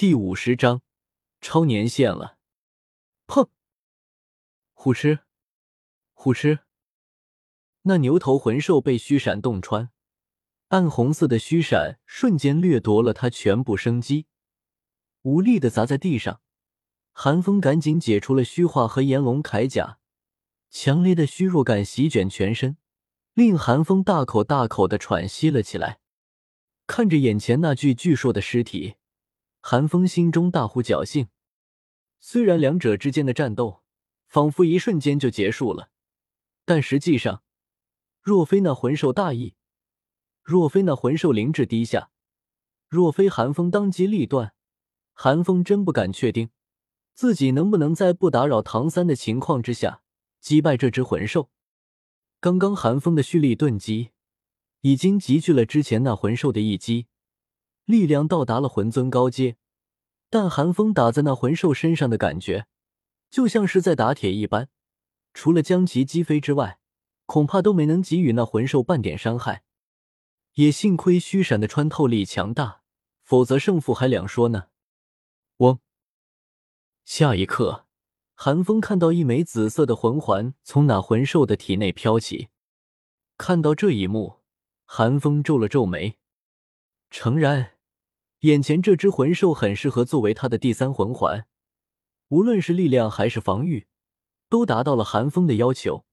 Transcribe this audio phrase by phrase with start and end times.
[0.00, 0.80] 第五十章，
[1.42, 2.38] 超年限了。
[3.26, 3.50] 砰！
[4.72, 5.18] 虎吃，
[6.14, 6.60] 虎吃。
[7.82, 9.90] 那牛头魂兽被虚闪洞穿，
[10.68, 14.24] 暗红色的虚闪瞬间掠夺了他全部生机，
[15.20, 16.40] 无力的砸在地上。
[17.12, 19.98] 寒风赶紧解除了虚化和炎龙铠甲，
[20.70, 22.78] 强烈的虚弱感席卷全身，
[23.34, 26.00] 令寒风大口大口的喘息了起来。
[26.86, 28.94] 看着眼前那具巨硕的尸体。
[29.62, 31.28] 寒风心中大呼侥幸，
[32.18, 33.82] 虽然两者之间的战斗
[34.26, 35.90] 仿佛一瞬间就结束了，
[36.64, 37.42] 但实际上，
[38.22, 39.54] 若非那魂兽大意，
[40.42, 42.10] 若非那魂兽灵智低下，
[42.88, 44.54] 若非寒风当机立断，
[45.12, 46.48] 寒风真不敢确定
[47.12, 50.00] 自己能不能在不打扰唐三的情况之下
[50.40, 51.50] 击败这只魂兽。
[52.40, 54.12] 刚刚寒风的蓄力顿击
[54.80, 57.08] 已经集聚了之前那魂兽的一击。
[57.90, 59.56] 力量到达了魂尊高阶，
[60.30, 62.66] 但寒风打在那魂兽身上的感觉，
[63.30, 64.68] 就像是在打铁一般，
[65.34, 66.78] 除了将其击飞之外，
[67.26, 69.64] 恐怕都没能给予那魂兽半点伤害。
[70.54, 72.82] 也幸亏虚闪的穿透力强大，
[73.22, 74.68] 否则胜负还两说呢。
[75.58, 75.78] 嗡！
[77.04, 77.86] 下一刻，
[78.34, 82.48] 寒风看到一枚紫色的魂环从那魂兽的体内飘起，
[83.36, 84.40] 看到这一幕，
[84.84, 86.18] 寒风皱了皱眉，
[87.10, 87.72] 诚然。
[88.40, 91.46] 眼前这只魂兽很适合作为他的第三魂环，
[92.28, 93.86] 无论是力量还是防御，
[94.48, 96.06] 都达到了寒风的要求。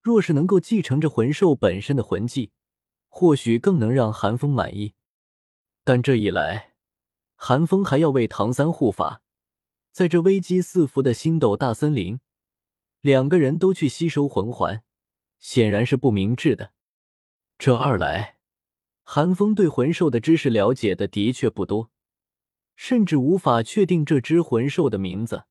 [0.00, 2.52] 若是能够继承这魂兽本身的魂技，
[3.08, 4.94] 或许更能让寒风满意。
[5.82, 6.74] 但这一来，
[7.34, 9.22] 寒风还要为唐三护法，
[9.90, 12.20] 在这危机四伏的星斗大森林，
[13.00, 14.84] 两个人都去吸收魂环，
[15.40, 16.72] 显然是不明智的。
[17.58, 18.37] 这二来。
[19.10, 21.90] 寒风对魂兽的知识了解的的确不多，
[22.76, 25.44] 甚至无法确定这只魂兽的名字，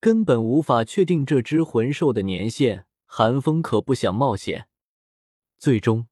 [0.00, 2.86] 根本无法确定这只魂兽的年限。
[3.04, 4.66] 寒风可不想冒险。
[5.58, 6.08] 最终，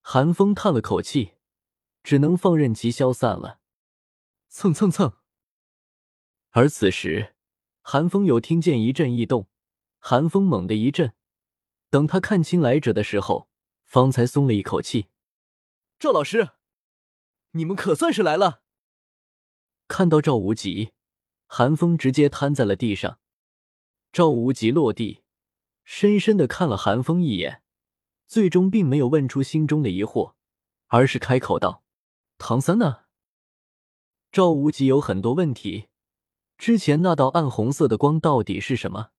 [0.00, 1.32] 寒风叹了口气，
[2.04, 3.58] 只能放任其消散了。
[4.48, 5.14] 蹭蹭蹭。
[6.50, 7.34] 而此时，
[7.82, 9.48] 寒风有听见一阵异动，
[9.98, 11.12] 寒风猛地一震，
[11.90, 13.48] 等他看清来者的时候，
[13.82, 15.08] 方才松了一口气。
[15.98, 16.50] 赵老师，
[17.52, 18.60] 你们可算是来了！
[19.88, 20.92] 看到赵无极，
[21.46, 23.18] 寒风直接瘫在了地上。
[24.12, 25.22] 赵无极落地，
[25.84, 27.62] 深深的看了寒风一眼，
[28.26, 30.34] 最终并没有问出心中的疑惑，
[30.88, 31.82] 而是开口道
[32.36, 33.04] ：“唐三呢？”
[34.30, 35.88] 赵无极有很多问题。
[36.58, 39.12] 之前那道暗红色的光到底是什么？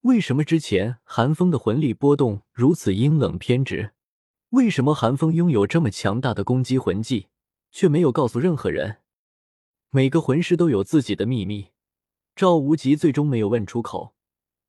[0.00, 3.92] 为什么之前寒风的魂力波动如此阴冷偏执？
[4.50, 7.28] 为什么寒风拥有这么强大的攻击魂技，
[7.72, 8.98] 却没有告诉任何人？
[9.90, 11.72] 每个魂师都有自己的秘密。
[12.36, 14.14] 赵无极最终没有问出口，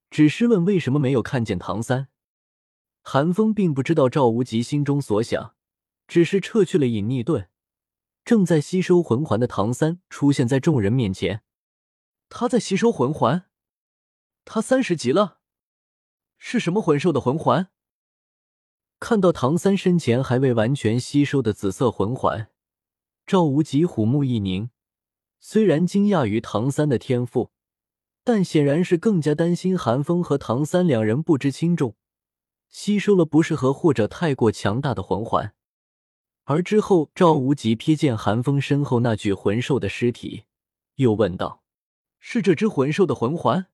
[0.10, 2.08] 只是问为什么没有看见唐三。
[3.04, 5.54] 寒风并不知道赵无极心中所想，
[6.08, 7.50] 只是撤去了隐匿盾。
[8.26, 11.44] 正在吸收魂环的唐三出现在众人面前。
[12.30, 13.46] 他在吸收魂环？
[14.44, 15.40] 他三十级了？
[16.38, 17.70] 是什么魂兽的魂环？
[19.00, 22.50] 看到唐三身前还未完全吸收的紫色魂环，
[23.28, 24.72] 赵无极虎目一凝。
[25.40, 27.52] 虽然惊讶于唐三的天赋，
[28.24, 31.96] 但显然是更加担心寒风和唐三两人不知轻重，
[32.70, 35.54] 吸收了不适合或者太过强大的魂环。
[36.46, 40.46] 而之后，赵无极瞥见寒风身后那具魂兽的尸体，
[40.96, 41.62] 又问道
[42.20, 43.68] ：“是这只魂兽的魂环？”“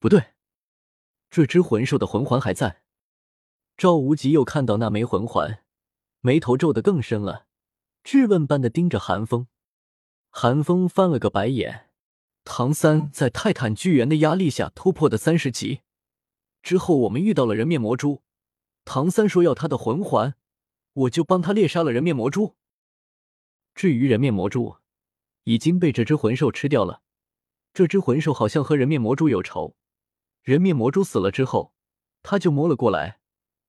[0.00, 0.32] 不对，
[1.30, 2.81] 这只魂兽的魂环还在。”
[3.82, 5.64] 赵无极又看到那枚魂环，
[6.20, 7.46] 眉头皱得更深了，
[8.04, 9.48] 质问般的盯着寒风。
[10.30, 11.90] 寒风翻了个白眼
[12.46, 15.80] ：“唐三在泰坦巨猿的压力下突破的三十级，
[16.62, 18.22] 之后我们遇到了人面魔蛛，
[18.84, 20.36] 唐三说要他的魂环，
[20.92, 22.54] 我就帮他猎杀了人面魔蛛。
[23.74, 24.76] 至于人面魔蛛，
[25.42, 27.02] 已经被这只魂兽吃掉了。
[27.74, 29.74] 这只魂兽好像和人面魔蛛有仇，
[30.44, 31.74] 人面魔蛛死了之后，
[32.22, 33.18] 他就摸了过来。”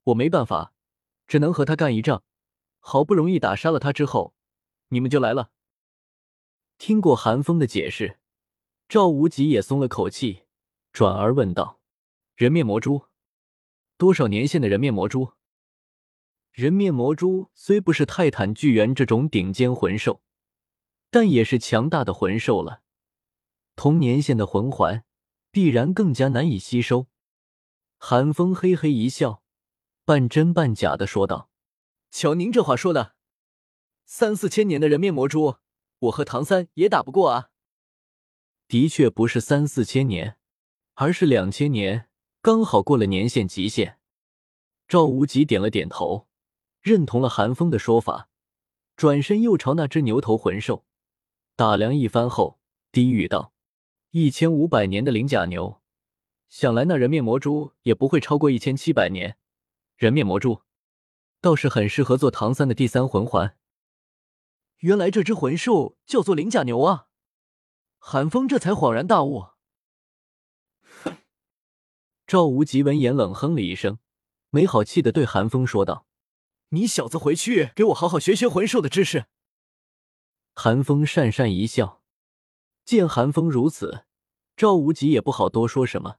[0.06, 0.74] 我没办法，
[1.28, 2.24] 只能和他干一仗。
[2.80, 4.36] 好不容易打杀了他之后，
[4.90, 5.52] 你们就来了。
[6.78, 8.20] 听过寒风的解释，
[8.90, 10.44] 赵无极也松了口气，
[10.92, 11.80] 转而问道
[12.36, 13.06] ：“人面魔蛛，
[13.98, 15.32] 多少年限的人面魔蛛？”
[16.52, 20.22] 人面魔蛛虽不是泰坦巨猿这种顶尖魂兽，
[21.10, 22.82] 但也是强大的魂兽了。
[23.76, 25.06] 同年限的魂环，
[25.52, 27.08] 必然更加难以吸收。
[27.98, 29.43] 寒风嘿嘿一笑。
[30.06, 31.50] 半真半假的说道
[32.12, 33.16] ：“瞧您这话说的，
[34.04, 35.56] 三四千年的人面魔蛛，
[36.00, 37.52] 我和唐三也打不过啊。
[38.68, 40.38] 的确不是三四千年，
[40.96, 42.10] 而是两千年，
[42.42, 43.98] 刚好过了年限极限。
[44.90, 46.28] 赵无极点了点头，
[46.82, 48.28] 认同了韩风的说法，
[48.98, 50.86] 转身又朝那只牛头魂兽
[51.56, 52.60] 打量一番后，
[52.92, 53.54] 低语道
[54.12, 55.82] ：“一千五百年的灵甲牛，
[56.50, 59.38] 想来那人面魔蛛也不会超过一千七百年。
[59.96, 60.62] 人面魔蛛
[61.42, 63.58] 倒是很适合做唐三的第三魂环。
[64.80, 67.08] 原来这只魂兽叫做灵甲牛啊！”
[68.00, 69.48] 韩风这才恍然大悟。
[71.04, 71.18] 哼
[72.28, 74.00] 赵无极闻言冷哼了一声。
[74.50, 76.06] 没好气的对韩风说道
[76.70, 79.26] ：“你小子回去给我好好学学魂兽的知识。”
[80.54, 82.04] 韩风讪讪一笑，
[82.86, 84.06] 见韩风如此，
[84.56, 86.18] 赵无极也不好多说什么，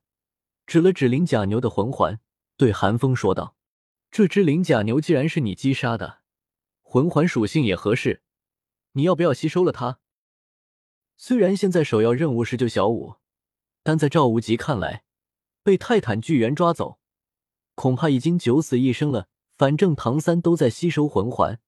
[0.66, 2.18] 指了指灵甲牛的魂环，
[2.56, 3.54] 对韩风说道
[4.16, 6.20] ：“这只灵甲牛既然是你击杀的，
[6.82, 8.22] 魂环属性也合适，
[8.92, 9.98] 你要不要吸收了它？”
[11.18, 13.16] 虽然现在首要任务是救小五，
[13.82, 15.02] 但在赵无极看来，
[15.64, 17.00] 被泰坦巨猿抓走。
[17.74, 19.26] 恐怕已经九死一生了。
[19.58, 21.60] 反正唐三都在吸收魂环，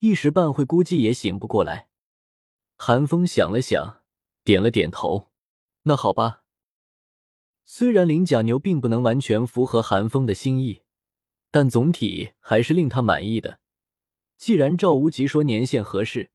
[0.00, 1.88] 一时半会估计也醒不过来。
[2.76, 4.02] 韩风想了想，
[4.42, 5.30] 点了点头
[5.84, 6.42] ：“那好吧。”
[7.64, 10.82] 虽然灵甲牛并不能完全符合韩风的心意，
[11.50, 13.60] 但总体还是令他满意的。
[14.36, 16.30] 既然赵无极说年限合适，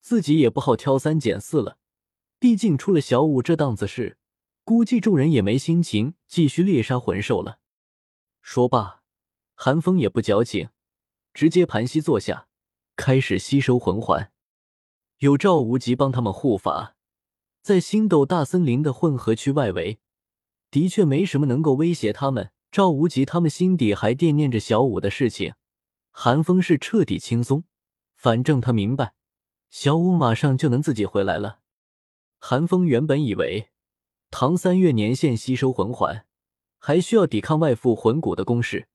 [0.00, 1.78] 自己也不好挑三拣四了。
[2.38, 4.18] 毕竟出了小五这档子事，
[4.64, 7.58] 估计众人也没心情继续猎杀魂兽了。
[8.42, 9.02] 说罢，
[9.54, 10.68] 韩风也不矫情，
[11.32, 12.48] 直接盘膝坐下，
[12.96, 14.32] 开始吸收魂环。
[15.18, 16.96] 有赵无极帮他们护法，
[17.62, 20.00] 在星斗大森林的混合区外围，
[20.70, 22.50] 的确没什么能够威胁他们。
[22.74, 25.54] 赵无极他们心底还惦念着小五的事情，
[26.10, 27.62] 韩风是彻底轻松。
[28.16, 29.14] 反正他明白，
[29.70, 31.60] 小五马上就能自己回来了。
[32.40, 33.68] 韩风原本以为
[34.28, 36.26] 唐三月年限吸收魂环。
[36.80, 38.88] 还需要抵抗外附魂骨的攻势，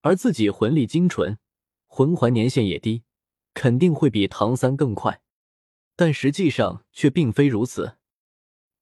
[0.00, 1.38] 而自己魂力精纯，
[1.86, 3.02] 魂环年限也低，
[3.52, 5.20] 肯定会比唐三更快。
[5.94, 7.98] 但实际上却并非如此。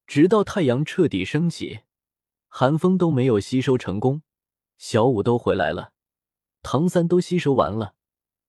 [0.07, 1.81] 直到太阳彻底升起，
[2.47, 4.23] 寒风都没有吸收成功，
[4.79, 5.93] 小五都回来了，
[6.63, 7.95] 唐三都吸收完了，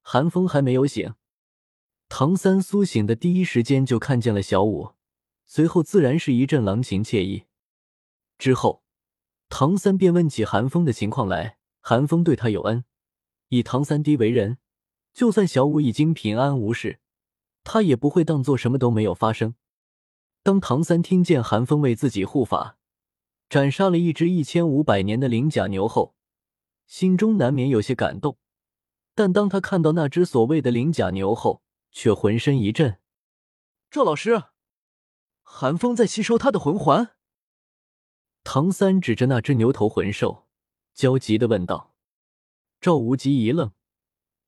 [0.01, 1.15] 寒风还没有醒。
[2.09, 4.93] 唐三苏醒的第一时间就看见了小五，
[5.45, 7.45] 随后自然是一阵郎情妾意。
[8.37, 8.83] 之后。
[9.49, 12.83] 唐三便问起韩风的情况来，韩风对他有恩，
[13.47, 14.57] 以唐三弟为人，
[15.13, 16.99] 就算小五已经平安无事，
[17.63, 19.55] 他也不会当做什么都没有发生。
[20.43, 22.77] 当唐三听见韩风为自己护法，
[23.47, 26.16] 斩杀了一只一千五百年的灵甲牛后，
[26.87, 28.39] 心中难免有些感动。
[29.13, 31.61] 但当他看到那只所谓的灵甲牛后，
[31.91, 32.99] 却浑身一震。
[33.89, 34.43] 赵老师，
[35.41, 37.15] 寒风在吸收他的魂环。
[38.43, 40.47] 唐三指着那只牛头魂兽，
[40.93, 41.95] 焦急的问道
[42.79, 43.73] ：“赵无极一愣，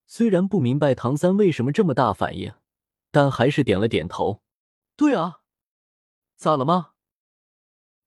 [0.06, 2.53] 虽然不明白唐三为什么这么大反应，
[3.12, 4.41] 但还是点了点头。
[4.95, 5.41] 对啊，
[6.36, 6.91] 咋了吗？”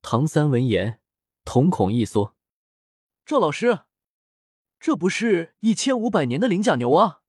[0.00, 1.00] 唐三闻言，
[1.44, 2.36] 瞳孔一缩
[3.26, 3.80] ：“赵老师，
[4.82, 7.20] 这不是一千五百年的灵甲牛啊，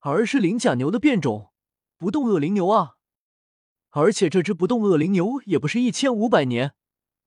[0.00, 1.50] 而是灵甲牛的变种——
[1.96, 2.96] 不动恶灵牛啊！
[3.88, 6.74] 而且这只不动恶灵牛也不是一千五百年。”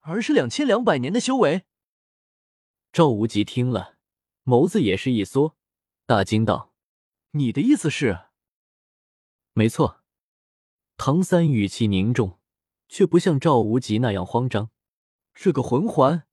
[0.04, 1.66] 而是两千两百年的修为。
[2.92, 3.98] 赵无极听了，
[4.44, 5.56] 眸子也是一缩，
[6.06, 6.74] 大惊道
[7.34, 8.26] ：“你的意思是？”
[9.54, 10.02] 没错。
[10.98, 12.40] 唐三语气凝重，
[12.88, 14.70] 却不像赵无极那样慌张。
[15.34, 16.28] 这个魂环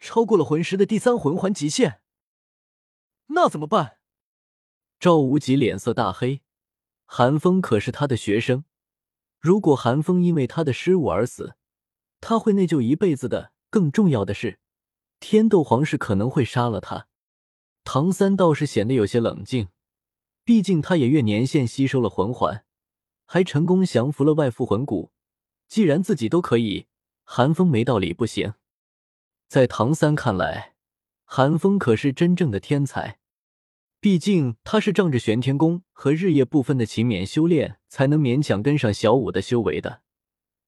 [0.00, 2.02] 超过了魂师的第三魂环极限，
[3.28, 3.98] 那怎么办？
[5.00, 6.42] 赵无极脸色大黑。
[7.04, 8.64] 韩风可是他的学生，
[9.38, 11.56] 如果韩风因为他的失误而死，
[12.20, 13.52] 他会内疚一辈子的。
[13.70, 14.58] 更重要的是，
[15.20, 17.06] 天斗皇室可能会杀了他。
[17.84, 19.68] 唐三倒是显得有些冷静，
[20.42, 22.64] 毕竟他也越年限吸收了魂环，
[23.26, 25.12] 还成功降服了外附魂骨。
[25.68, 26.86] 既然自己都可以，
[27.24, 28.54] 韩风没道理不行。
[29.48, 30.74] 在唐三看来，
[31.30, 33.18] 韩风可是真正的天才，
[34.00, 40.00] 毕竟他是仗着玄天功和日夜不分的勤勉修炼，才能勉强跟上小五的修为的。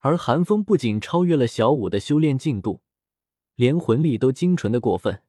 [0.00, 2.83] 而寒风不仅超越了小五的修炼进度，
[3.55, 5.23] 连魂力都精纯的过分。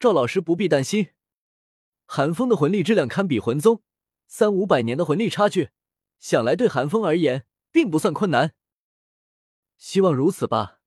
[0.00, 1.10] 赵老师不必担心，
[2.04, 3.82] 寒风的魂力质量堪比魂宗，
[4.26, 5.70] 三五百年的魂力差距，
[6.18, 8.52] 想来对寒风而言并不算困难。
[9.78, 10.79] 希望如此吧。